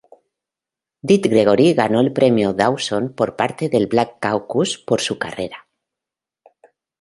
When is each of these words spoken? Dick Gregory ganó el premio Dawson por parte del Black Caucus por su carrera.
Dick 1.07 1.25
Gregory 1.29 1.75
ganó 1.75 1.99
el 2.01 2.11
premio 2.11 2.53
Dawson 2.53 3.13
por 3.13 3.35
parte 3.35 3.69
del 3.69 3.85
Black 3.85 4.17
Caucus 4.19 4.79
por 4.79 4.99
su 4.99 5.19
carrera. 5.19 5.67